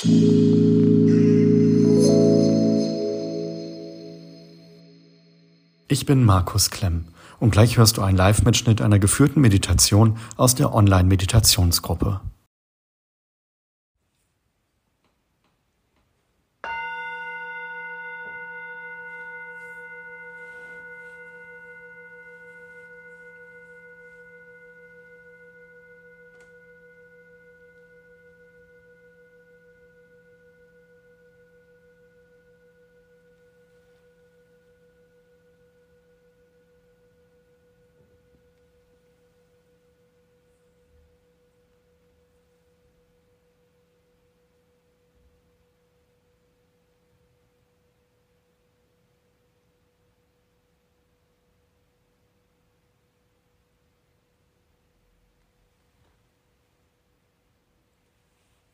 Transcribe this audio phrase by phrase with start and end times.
[0.00, 0.06] Ich
[6.06, 7.06] bin Markus Klemm
[7.40, 12.20] und gleich hörst du einen Live-Mitschnitt einer geführten Meditation aus der Online-Meditationsgruppe.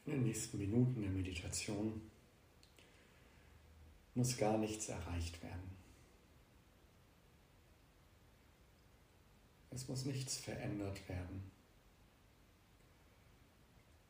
[0.07, 2.11] In den nächsten Minuten der Meditation
[4.17, 5.71] muss gar nichts erreicht werden.
[9.71, 11.53] Es muss nichts verändert werden,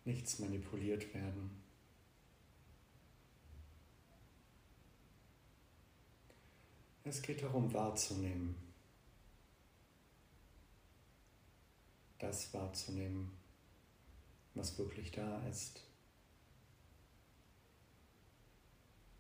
[0.07, 1.63] nichts manipuliert werden.
[7.05, 8.55] Es geht darum wahrzunehmen,
[12.19, 13.31] das wahrzunehmen,
[14.55, 15.85] was wirklich da ist.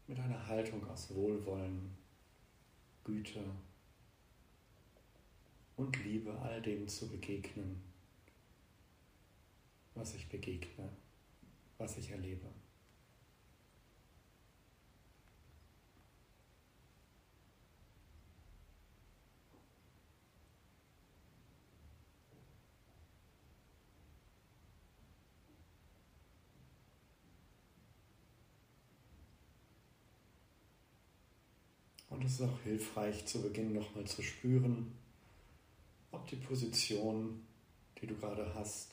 [0.06, 1.96] Mit einer Haltung aus Wohlwollen,
[3.04, 3.42] Güte
[5.76, 7.82] und Liebe all dem zu begegnen,
[9.94, 10.90] was ich begegne,
[11.78, 12.46] was ich erlebe.
[32.24, 34.90] Und es ist auch hilfreich, zu Beginn nochmal zu spüren,
[36.10, 37.44] ob die Position,
[38.00, 38.92] die du gerade hast,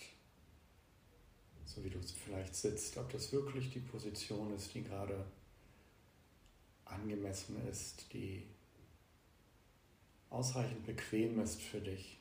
[1.63, 5.25] so wie du vielleicht sitzt, ob das wirklich die Position ist, die gerade
[6.83, 8.43] angemessen ist, die
[10.29, 12.19] ausreichend bequem ist für dich,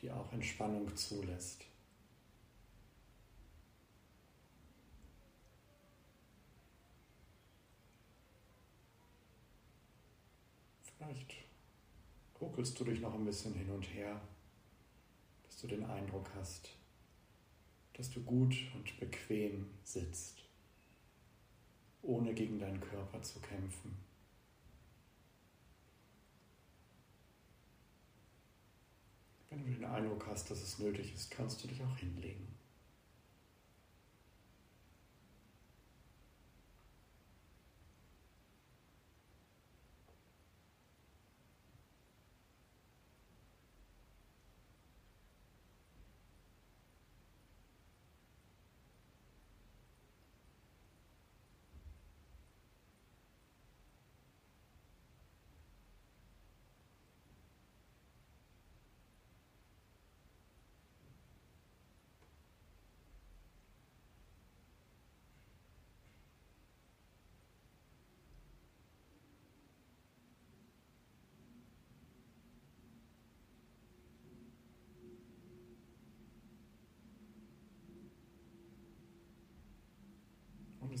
[0.00, 1.66] die auch Entspannung zulässt.
[11.04, 11.34] Vielleicht
[12.40, 14.18] ruckelst du dich noch ein bisschen hin und her,
[15.44, 16.70] dass du den Eindruck hast,
[17.92, 20.44] dass du gut und bequem sitzt,
[22.00, 23.98] ohne gegen deinen Körper zu kämpfen.
[29.50, 32.53] Wenn du den Eindruck hast, dass es nötig ist, kannst du dich auch hinlegen.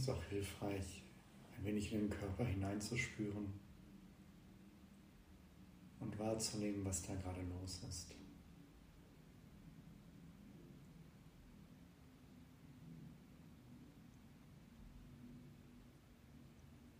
[0.04, 1.02] Ist auch hilfreich,
[1.56, 3.54] ein wenig in den Körper hineinzuspüren
[5.98, 8.14] und wahrzunehmen, was da gerade los ist.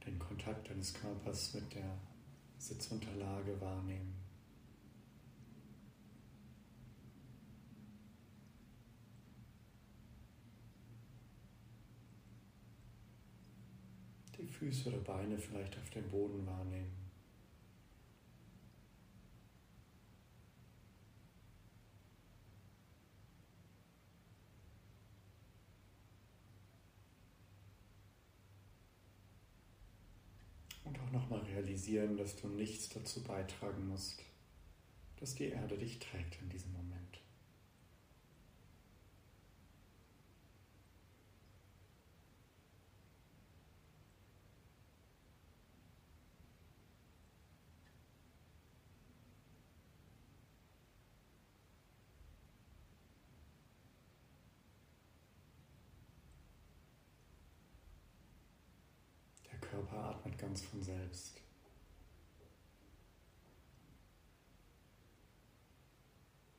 [0.06, 1.98] Den Kontakt deines Körpers mit der
[2.56, 4.25] Sitzunterlage wahrnehmen.
[14.44, 16.93] die Füße oder Beine vielleicht auf dem Boden wahrnehmen.
[30.85, 34.23] Und auch nochmal realisieren, dass du nichts dazu beitragen musst,
[35.17, 37.24] dass die Erde dich trägt in diesem Moment.
[60.55, 61.41] Ganz von selbst.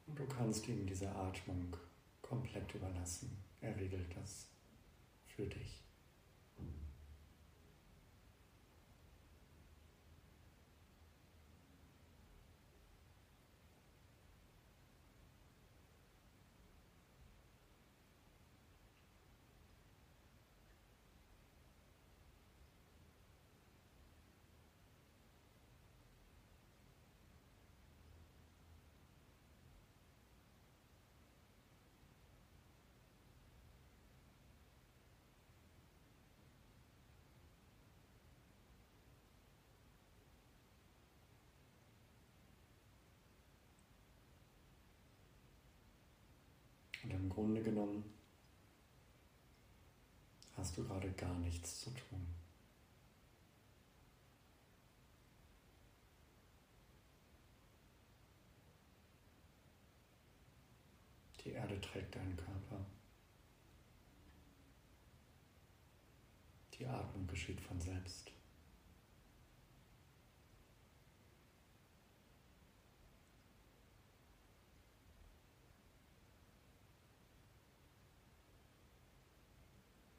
[0.05, 1.77] Und du kannst ihm diese Atmung
[2.21, 3.37] komplett überlassen.
[3.61, 4.47] Er regelt das
[5.27, 5.81] für dich.
[47.15, 48.03] Im Grunde genommen
[50.57, 52.27] hast du gerade gar nichts zu tun.
[61.43, 62.85] Die Erde trägt deinen Körper.
[66.73, 68.31] Die Atmung geschieht von selbst.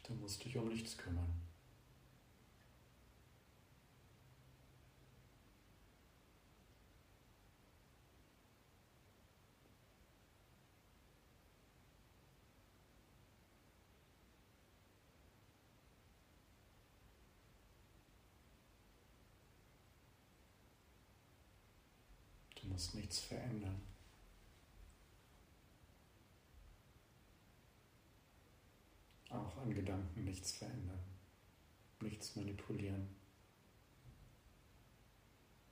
[0.06, 1.40] Du musst dich um nichts kümmern.
[22.60, 23.80] Du musst nichts verändern.
[29.36, 31.02] auch an Gedanken nichts verändern,
[32.00, 33.08] nichts manipulieren,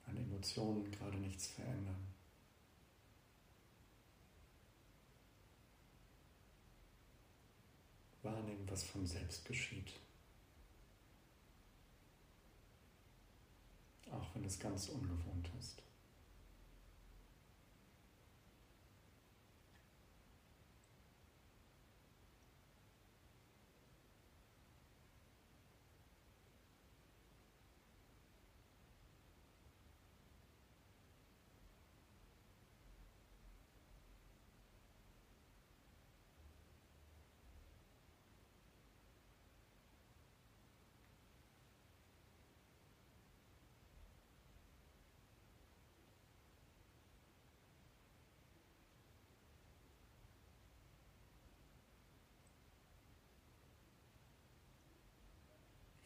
[0.07, 2.09] an Emotionen gerade nichts verändern.
[8.23, 9.93] Wahrnehmen, was von selbst geschieht.
[14.11, 15.83] Auch wenn es ganz ungewohnt ist.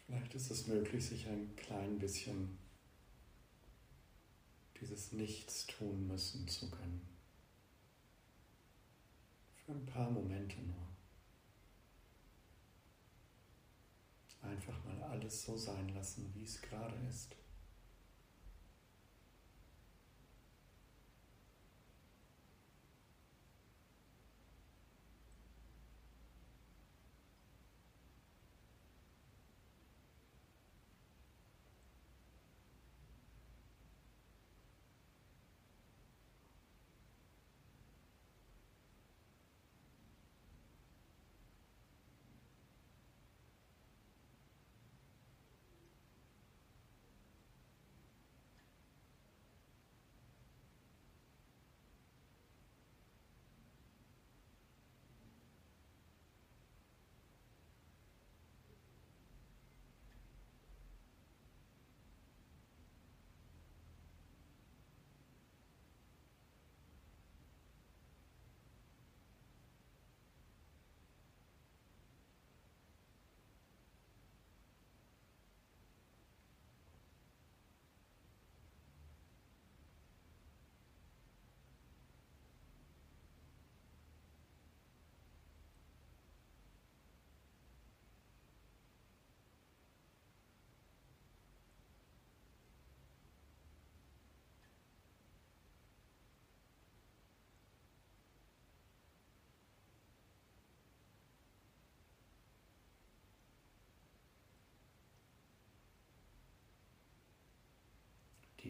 [0.09, 2.57] Vielleicht ist es möglich, sich ein klein bisschen
[4.81, 7.05] dieses Nichts tun müssen zu können.
[9.57, 10.77] Für ein paar Momente nur.
[14.49, 17.35] Einfach mal alles so sein lassen, wie es gerade ist.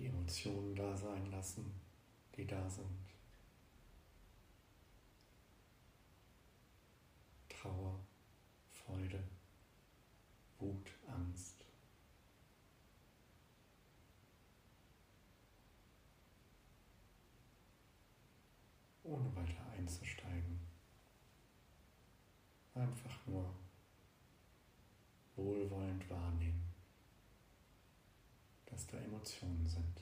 [0.08, 1.72] Emotionen da sein lassen,
[2.36, 2.86] die da sind.
[7.48, 7.98] Trauer,
[8.70, 9.22] Freude,
[10.58, 11.64] Wut, Angst.
[19.02, 20.60] Ohne weiter einzusteigen.
[22.74, 23.54] Einfach nur
[25.36, 26.72] wohlwollend wahrnehmen,
[28.66, 29.97] dass da Emotionen sind.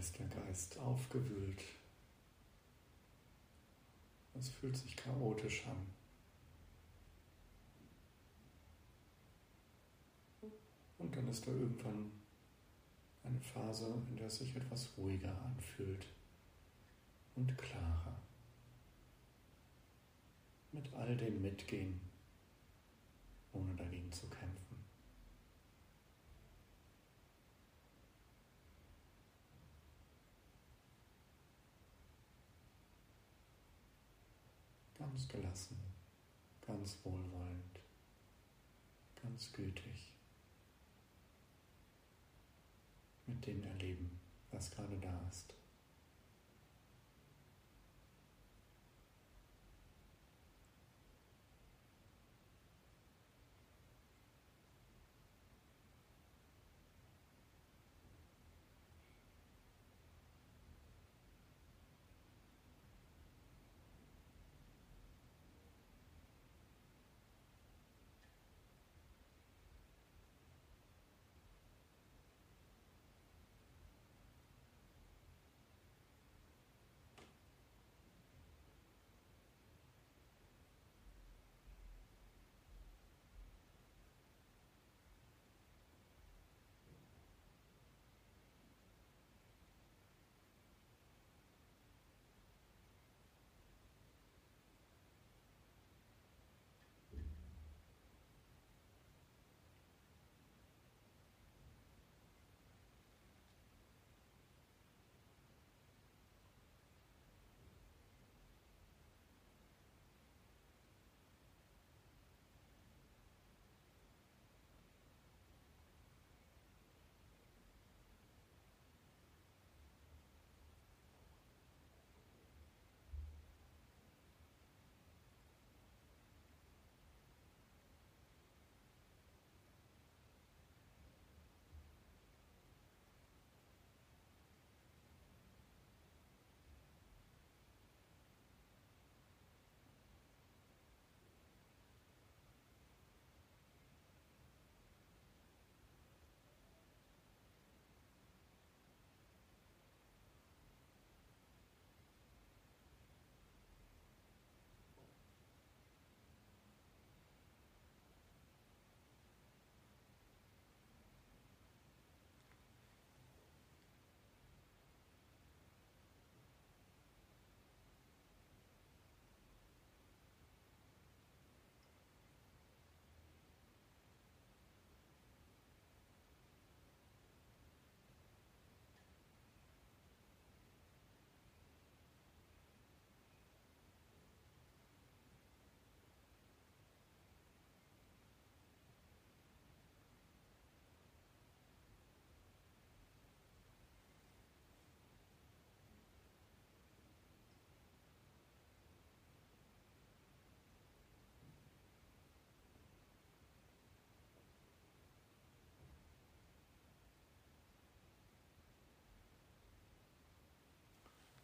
[0.00, 1.60] Ist der Geist aufgewühlt.
[4.34, 5.86] Es fühlt sich chaotisch an.
[10.96, 12.10] Und dann ist da irgendwann
[13.24, 16.06] eine Phase, in der es sich etwas ruhiger anfühlt
[17.36, 18.16] und klarer.
[20.72, 22.00] Mit all dem Mitgehen,
[23.52, 24.69] ohne dagegen zu kämpfen.
[35.00, 35.78] Ganz gelassen,
[36.60, 37.80] ganz wohlwollend,
[39.22, 40.12] ganz gütig
[43.26, 45.54] mit dem erleben, was gerade da ist.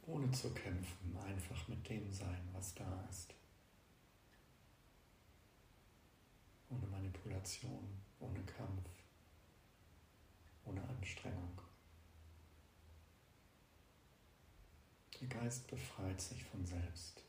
[0.07, 3.35] Ohne zu kämpfen, einfach mit dem sein, was da ist.
[6.71, 8.89] Ohne Manipulation, ohne Kampf,
[10.65, 11.61] ohne Anstrengung.
[15.21, 17.23] Der Geist befreit sich von selbst.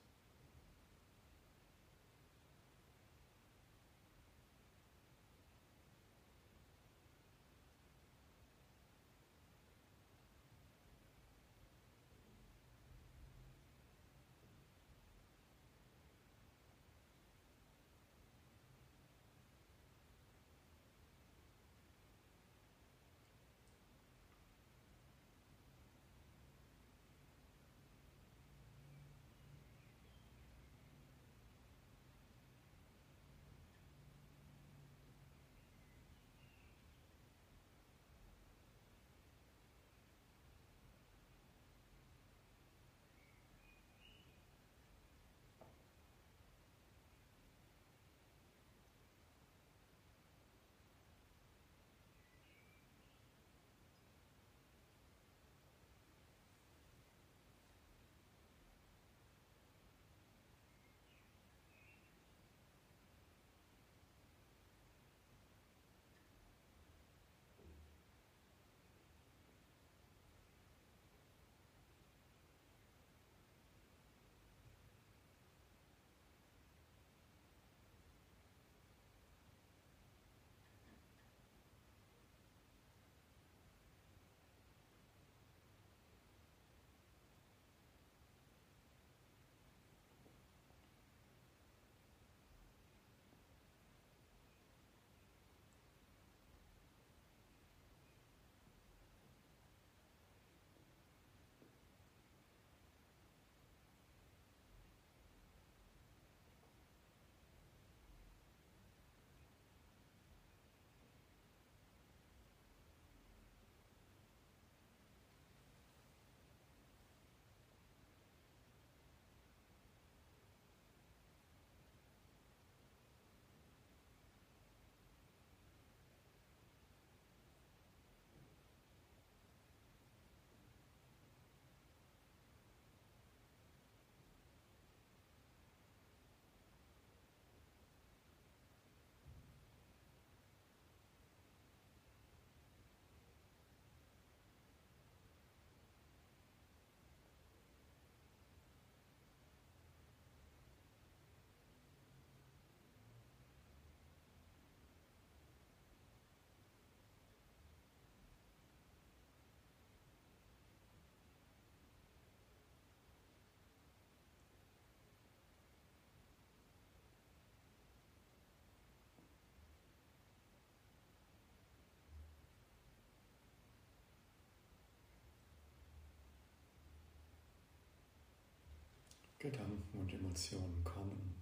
[179.39, 181.35] Gedanken und Emotionen kommen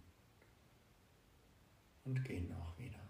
[2.03, 3.04] und gehen auch wieder.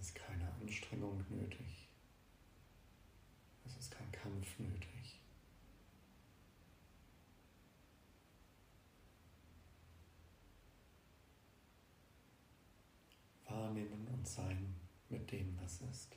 [0.00, 1.86] Es ist keine Anstrengung nötig.
[3.66, 5.20] Es ist kein Kampf nötig.
[13.44, 14.74] Wahrnehmen und sein
[15.10, 16.16] mit dem, was ist.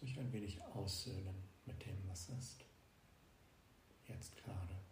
[0.00, 2.64] Sich ein wenig aussöhnen mit dem, was ist.
[4.06, 4.87] Jetzt gerade.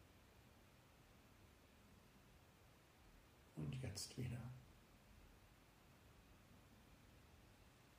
[3.57, 4.40] Und jetzt wieder.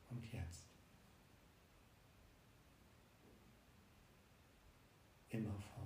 [0.09, 0.67] Und jetzt.
[5.29, 5.76] Immerfort.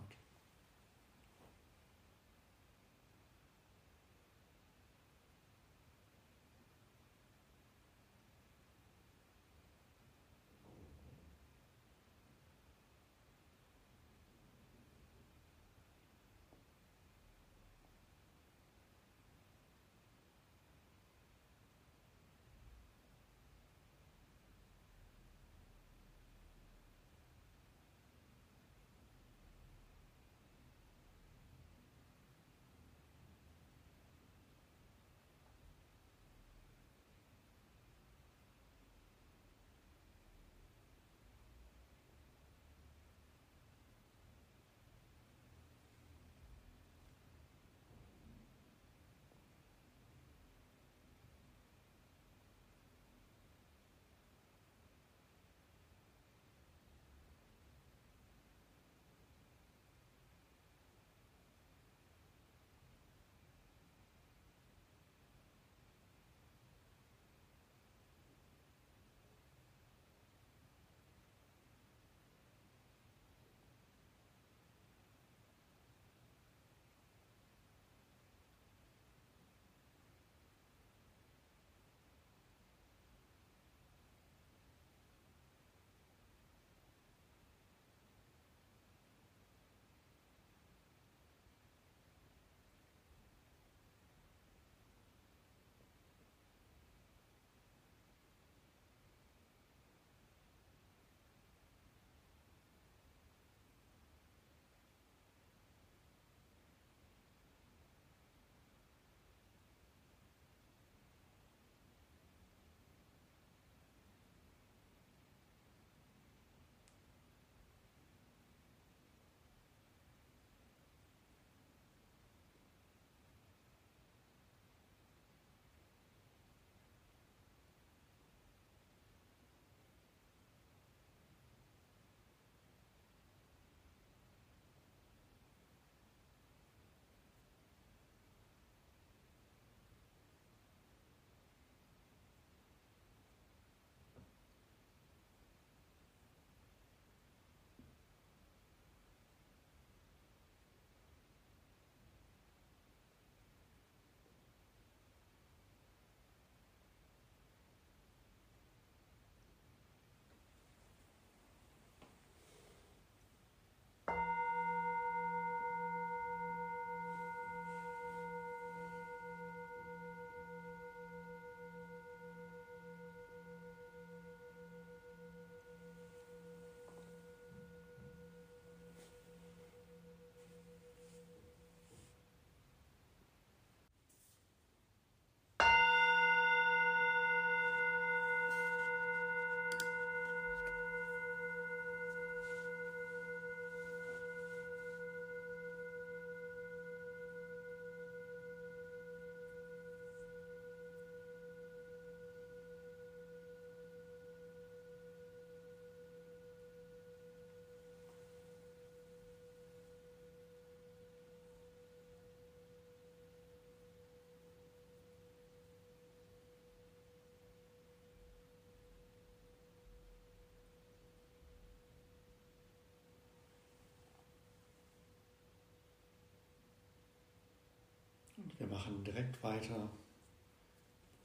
[228.62, 229.89] Wir machen direkt weiter,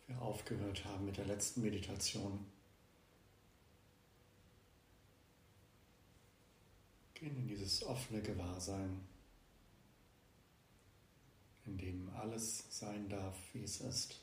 [0.06, 2.46] wo wir aufgehört haben mit der letzten Meditation.
[7.12, 9.06] Gehen in dieses offene Gewahrsein,
[11.66, 14.18] in dem alles sein darf, wie es ist.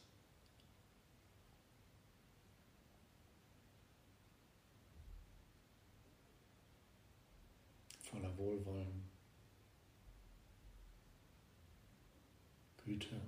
[8.10, 9.03] Voller Wohlwollen.
[12.86, 13.22] Güte.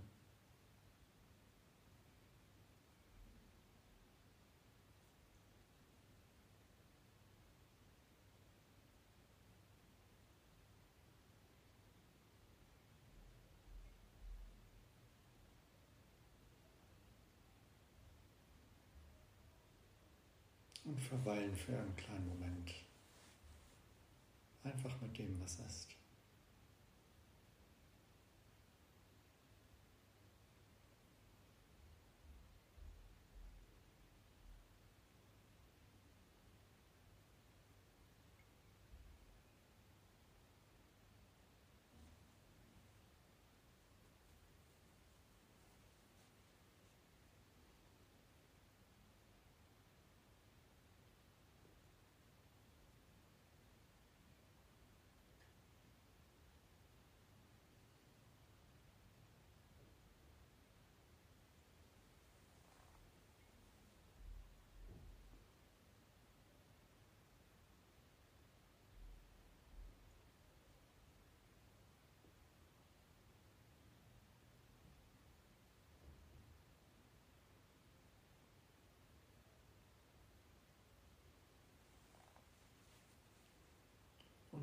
[20.86, 22.74] und verweilen für einen kleinen Moment.
[24.64, 25.90] Einfach mit dem, was ist.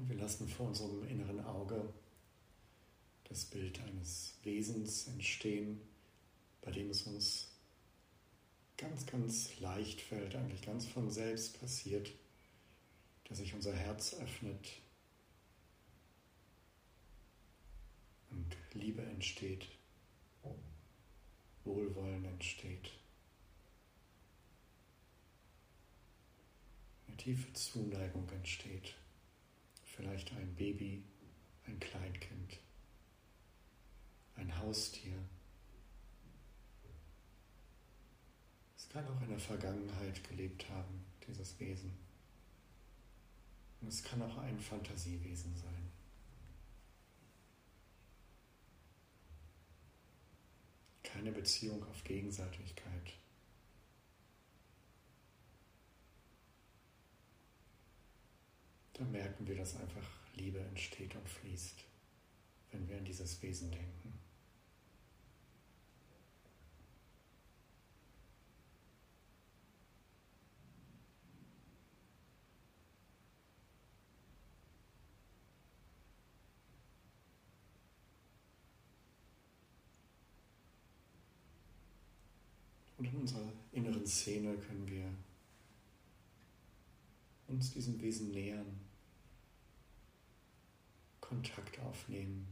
[0.03, 1.89] Und wir lassen vor unserem inneren Auge
[3.29, 5.81] das Bild eines Wesens entstehen,
[6.61, 7.53] bei dem es uns
[8.77, 12.11] ganz, ganz leicht fällt, eigentlich ganz von selbst passiert,
[13.29, 14.73] dass sich unser Herz öffnet
[18.31, 19.69] und Liebe entsteht,
[21.63, 22.91] Wohlwollen entsteht.
[27.07, 28.97] Eine tiefe Zuneigung entsteht
[29.97, 31.03] vielleicht ein Baby,
[31.67, 32.59] ein Kleinkind,
[34.37, 35.17] ein Haustier.
[38.77, 41.93] Es kann auch in der Vergangenheit gelebt haben, dieses Wesen.
[43.81, 45.93] Und es kann auch ein Fantasiewesen sein.
[51.03, 53.22] Keine Beziehung auf Gegenseitigkeit.
[58.95, 61.85] Dann merken wir, dass einfach Liebe entsteht und fließt,
[62.71, 64.13] wenn wir an dieses Wesen denken.
[82.99, 85.05] Und in unserer inneren Szene können wir
[87.53, 88.81] uns diesem Wesen nähern
[91.21, 92.47] Kontakt aufnehmen,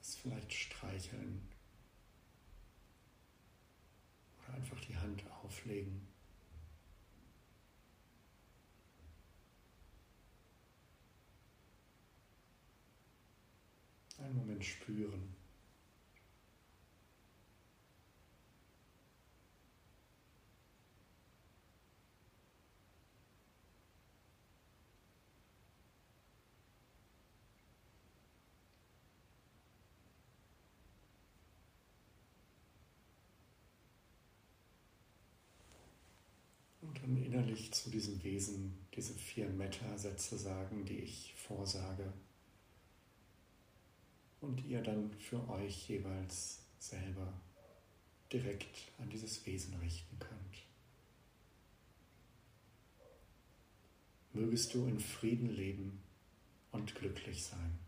[0.00, 1.42] es vielleicht streicheln
[4.38, 6.06] oder einfach die Hand auflegen.
[14.18, 15.34] Einen Moment spüren.
[37.32, 42.12] dann innerlich zu diesem Wesen diese vier Metta-Sätze sagen, die ich vorsage.
[44.40, 47.32] Und ihr dann für euch jeweils selber
[48.32, 50.62] direkt an dieses Wesen richten könnt.
[54.32, 56.02] Mögest du in Frieden leben
[56.72, 57.78] und glücklich sein.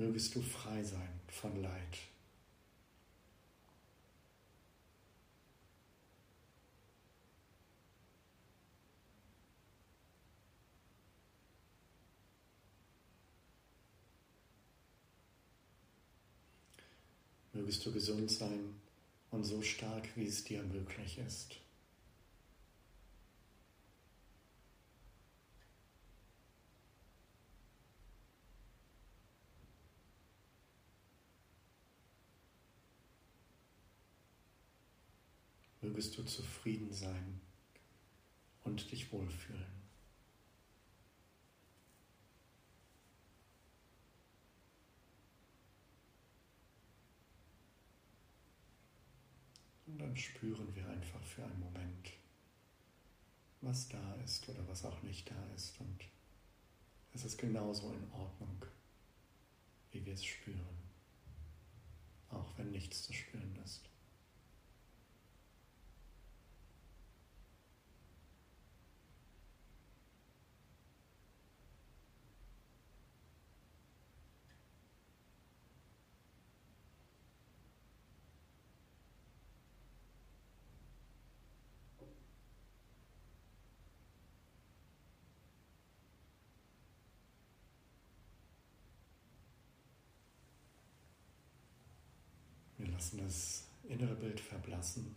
[0.00, 1.98] Mögest du frei sein von Leid.
[17.52, 18.80] Mögest du gesund sein
[19.30, 21.56] und so stark, wie es dir möglich ist.
[36.00, 37.42] Mögest du zufrieden sein
[38.64, 39.66] und dich wohlfühlen.
[49.86, 52.12] Und dann spüren wir einfach für einen Moment,
[53.60, 55.78] was da ist oder was auch nicht da ist.
[55.80, 56.06] Und
[57.12, 58.64] es ist genauso in Ordnung,
[59.90, 60.78] wie wir es spüren,
[62.30, 63.89] auch wenn nichts zu spüren ist.
[93.00, 95.16] Lassen das innere Bild verblassen.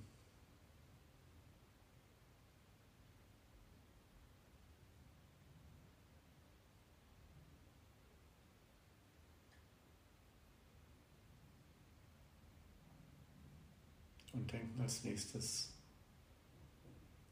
[14.31, 15.73] Und denken als nächstes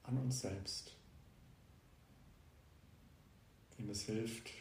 [0.04, 0.98] an uns selbst.
[3.78, 4.52] Wem es hilft,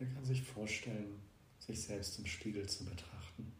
[0.00, 1.22] der kann sich vorstellen,
[1.60, 3.57] sich selbst im Spiegel zu betrachten.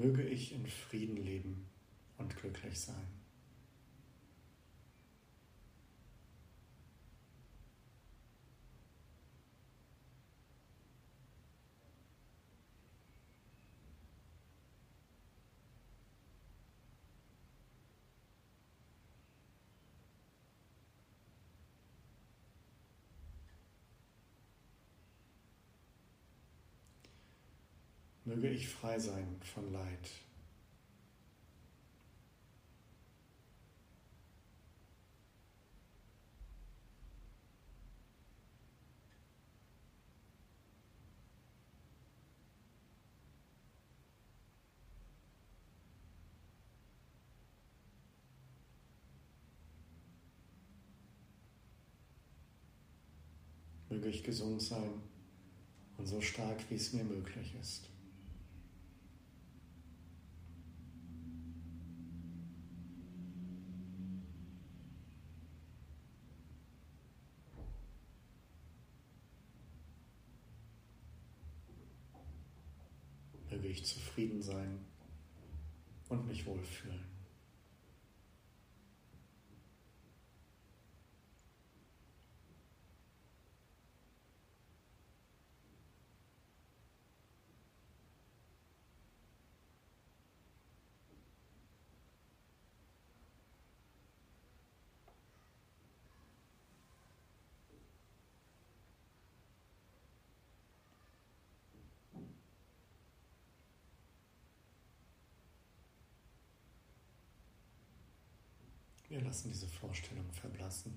[0.00, 1.68] Möge ich in Frieden leben
[2.16, 3.06] und glücklich sein.
[28.52, 30.10] Ich frei sein von Leid.
[53.88, 54.90] Möge ich gesund sein
[55.98, 57.90] und so stark, wie es mir möglich ist.
[73.50, 74.84] Möge ich zufrieden sein
[76.08, 77.19] und mich wohlfühlen.
[109.10, 110.94] Wir lassen diese Vorstellung verblassen.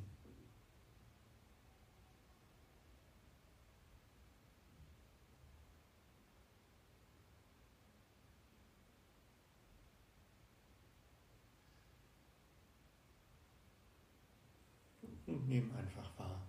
[15.26, 16.40] Und nehmen einfach wahr,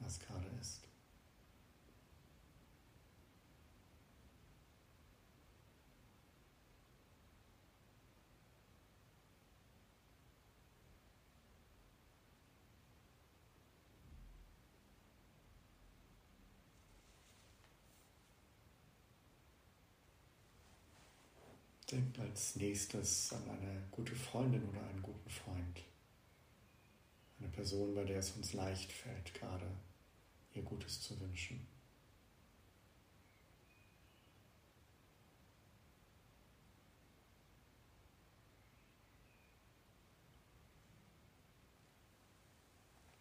[0.00, 0.86] was gerade ist.
[21.92, 25.84] Denkt als nächstes an eine gute Freundin oder einen guten Freund.
[27.38, 29.66] Eine Person, bei der es uns leicht fällt, gerade
[30.54, 31.66] ihr Gutes zu wünschen.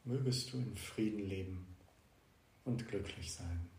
[0.05, 1.75] Mögest du in Frieden leben
[2.63, 3.69] und glücklich sein.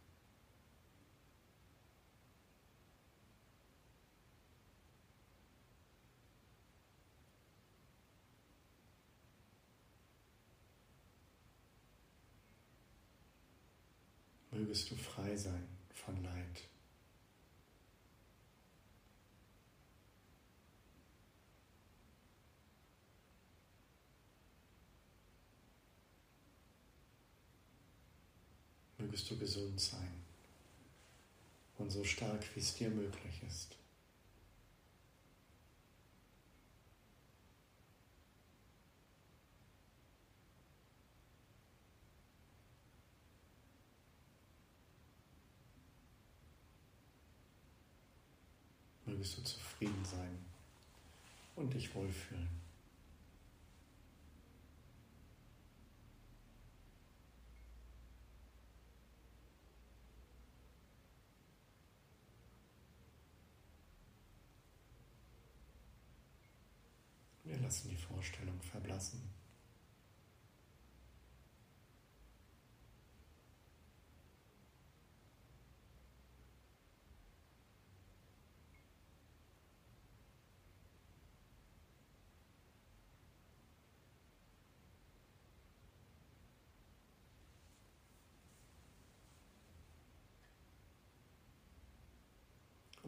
[14.53, 16.69] Mögest du frei sein von Leid.
[28.99, 30.23] Mögest du gesund sein
[31.79, 33.82] und so stark, wie es dir möglich ist.
[49.23, 50.45] Mögest du zufrieden sein
[51.55, 52.49] und dich wohlfühlen.
[67.45, 69.23] Wir lassen die Vorstellung verblassen.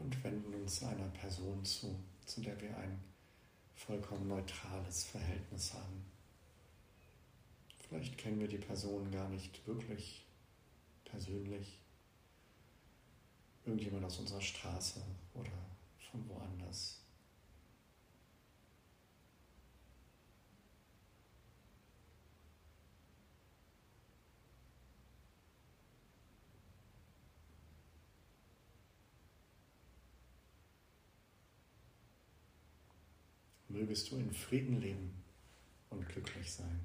[0.04, 3.02] Und wenden uns einer Person zu, zu der wir ein
[3.74, 6.04] vollkommen neutrales Verhältnis haben.
[7.88, 10.26] Vielleicht kennen wir die Person gar nicht wirklich
[11.04, 11.80] persönlich.
[13.64, 15.00] Irgendjemand aus unserer Straße
[15.32, 15.52] oder
[16.10, 17.03] von woanders.
[33.84, 35.22] Mögest du in Frieden leben
[35.90, 36.80] und glücklich sein.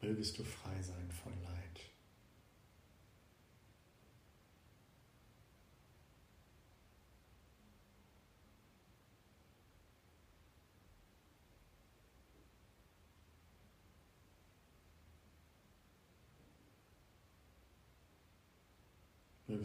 [0.00, 1.95] Mögest du frei sein von Leid.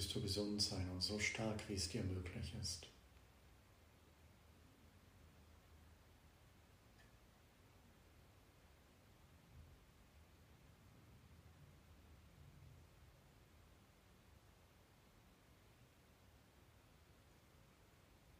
[0.01, 2.87] Mögest du gesund sein und so stark, wie es dir möglich ist.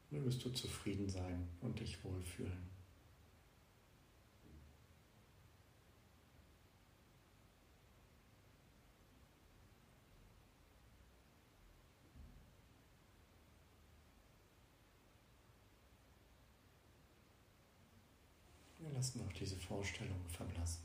[0.10, 2.72] mögest du zufrieden sein und dich wohlfühlen.
[18.82, 20.82] Wir lassen auch diese Vorstellung verblassen.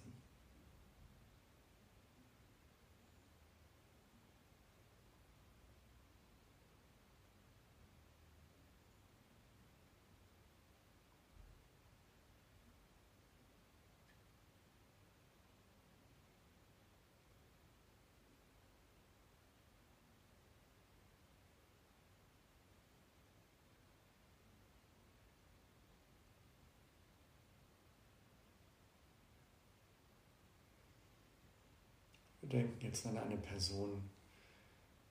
[32.52, 34.08] Denken jetzt an eine Person,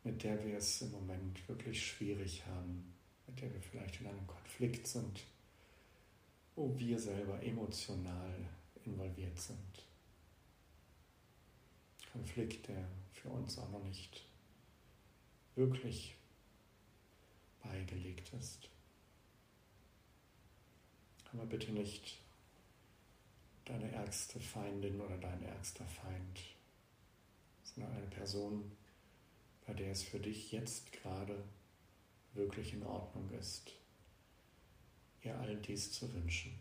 [0.03, 2.93] mit der wir es im Moment wirklich schwierig haben,
[3.27, 5.25] mit der wir vielleicht in einem Konflikt sind,
[6.55, 8.49] wo wir selber emotional
[8.85, 9.85] involviert sind.
[12.13, 14.25] Konflikt, der für uns auch noch nicht
[15.55, 16.15] wirklich
[17.61, 18.69] beigelegt ist.
[21.33, 22.17] Aber bitte nicht
[23.65, 26.54] deine ärgste Feindin oder dein ärgster Feind
[27.83, 28.71] eine Person,
[29.65, 31.43] bei der es für dich jetzt gerade
[32.33, 33.71] wirklich in Ordnung ist,
[35.23, 36.53] ihr all dies zu wünschen.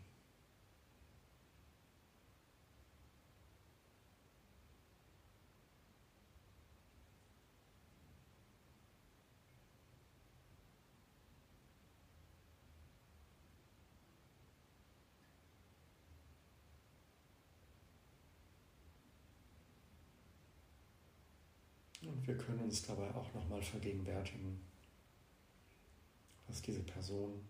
[22.01, 24.59] Und wir können uns dabei auch nochmal vergegenwärtigen,
[26.47, 27.45] dass diese Person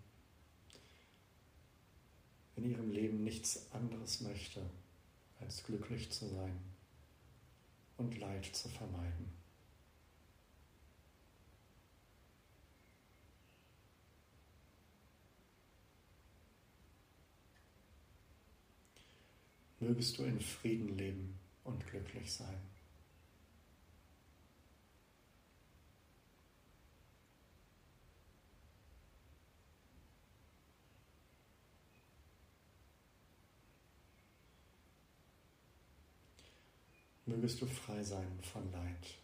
[2.58, 4.62] in ihrem Leben nichts anderes möchte,
[5.40, 6.60] als glücklich zu sein
[7.98, 9.34] und Leid zu vermeiden.
[19.80, 22.75] Mögest du in Frieden leben und glücklich sein.
[37.28, 39.18] Mögest du frei sein von Leid.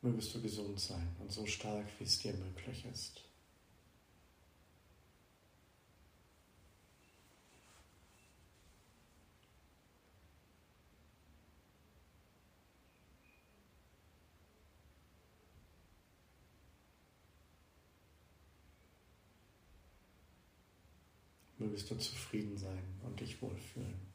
[0.00, 3.29] Mögest du gesund sein und so stark, wie es dir möglich ist.
[21.80, 24.10] wirst du zufrieden sein und dich wohlfühlen.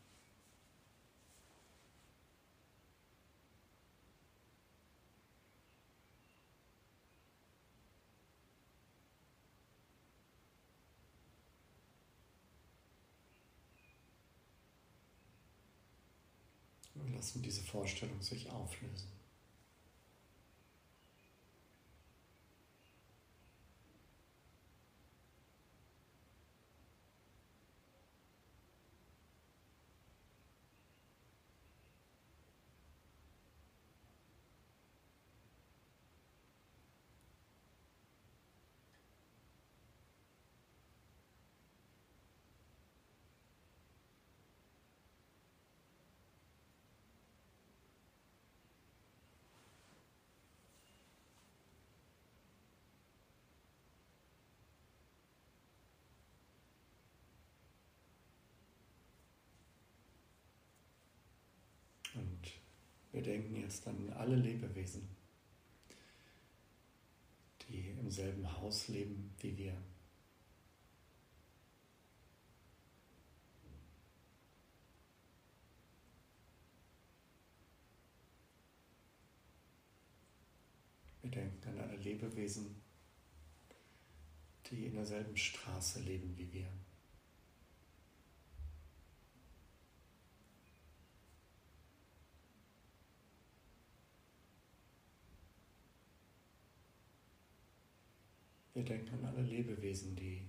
[16.93, 19.24] Und lassen diese Vorstellung sich auflösen.
[63.15, 65.07] Wir denken jetzt an alle Lebewesen,
[67.61, 69.77] die im selben Haus leben wie wir.
[81.21, 82.75] Wir denken an alle Lebewesen,
[84.69, 86.67] die in derselben Straße leben wie wir.
[98.75, 100.41] Wir denken an alle Lebewesen, die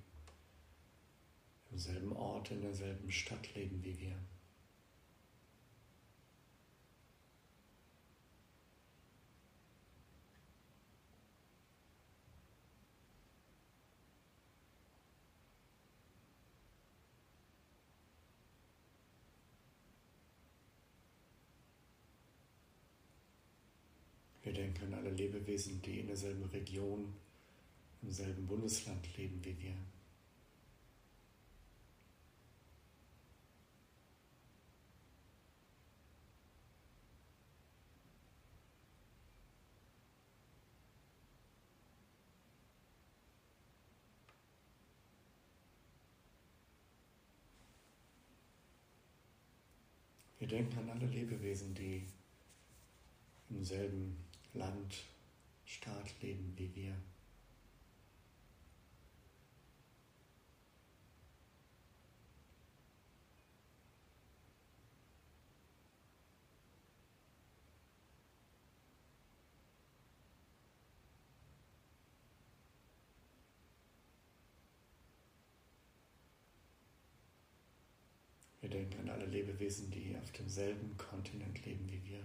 [1.71, 4.17] im selben Ort, in derselben Stadt leben wie wir.
[24.43, 27.15] Wir denken an alle Lebewesen, die in derselben Region
[28.07, 29.75] im selben Bundesland leben wie wir.
[50.39, 52.07] Wir denken an alle Lebewesen, die
[53.51, 54.17] im selben
[54.55, 54.95] Land,
[55.65, 56.95] Staat leben wie wir.
[78.67, 79.27] Wir denken an alle
[79.67, 82.21] Lebewesen, die auf demselben Kontinent leben wie wir.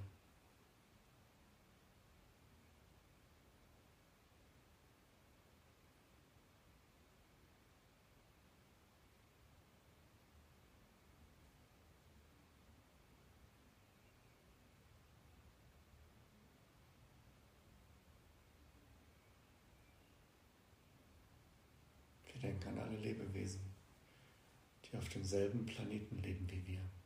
[22.23, 23.61] Wir denken an alle Lebewesen
[24.83, 27.00] die auf demselben Planeten leben wie wir.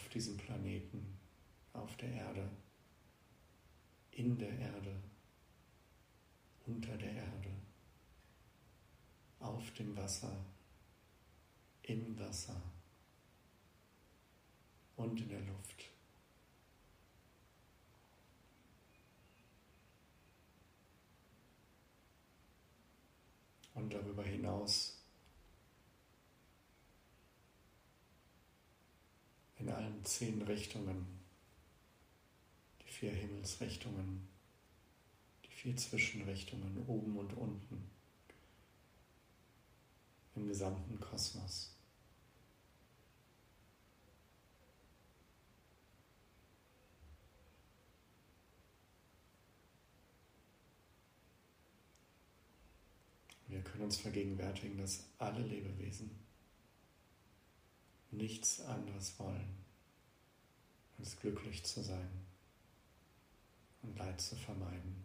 [0.00, 1.18] Auf diesem Planeten,
[1.74, 2.50] auf der Erde,
[4.12, 4.96] in der Erde,
[6.66, 7.50] unter der Erde,
[9.40, 10.44] auf dem Wasser,
[11.82, 12.60] im Wasser
[14.96, 15.90] und in der Luft.
[23.74, 24.99] und darüber hinaus
[29.60, 31.06] in allen zehn Richtungen,
[32.82, 34.26] die vier Himmelsrichtungen,
[35.44, 37.90] die vier Zwischenrichtungen oben und unten
[40.34, 41.74] im gesamten Kosmos.
[53.48, 56.29] Wir können uns vergegenwärtigen, dass alle Lebewesen
[58.10, 59.56] nichts anderes wollen,
[60.98, 62.10] als glücklich zu sein
[63.82, 65.04] und Leid zu vermeiden.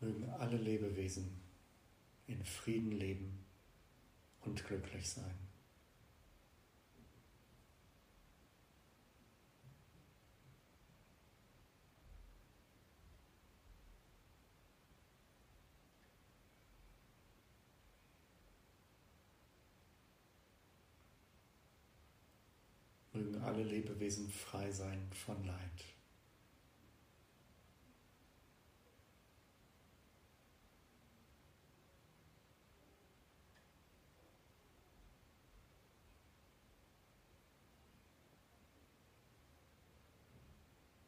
[0.00, 1.40] Mögen alle Lebewesen
[2.26, 3.44] in Frieden leben
[4.42, 5.55] und glücklich sein.
[23.56, 25.56] Alle Lebewesen frei sein von Leid.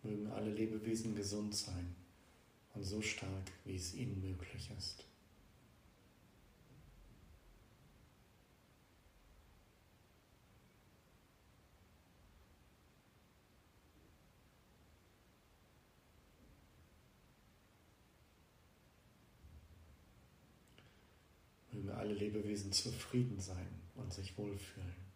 [0.03, 1.95] Mögen alle Lebewesen gesund sein
[2.73, 5.05] und so stark, wie es ihnen möglich ist.
[21.89, 25.09] Mögen Lebewesen zufrieden sein und sich wohlfühlen.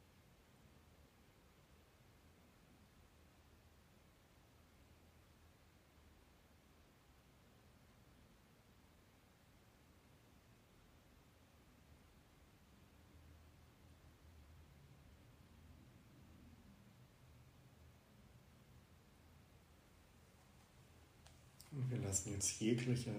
[21.73, 23.15] Und wir lassen jetzt jegliche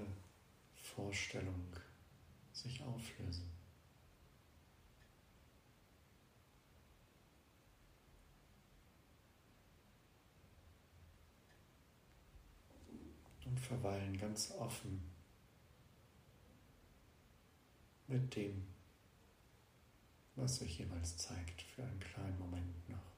[0.75, 1.65] Vorstellung
[2.51, 3.62] sich auflösen.
[13.53, 14.99] Und verweilen ganz offen
[18.07, 18.65] mit dem,
[20.35, 23.12] was sich jeweils zeigt, für einen kleinen Moment noch.